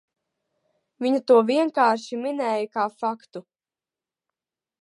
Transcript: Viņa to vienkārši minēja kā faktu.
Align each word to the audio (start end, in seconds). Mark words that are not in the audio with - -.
Viņa 1.05 1.19
to 1.31 1.37
vienkārši 1.51 2.21
minēja 2.23 2.67
kā 2.79 2.89
faktu. 3.05 3.43